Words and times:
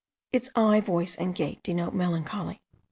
Its 0.31 0.49
eye, 0.55 0.79
voice, 0.79 1.15
and 1.15 1.35
gait, 1.35 1.61
denote 1.61 1.93
melancholy. 1.93 2.63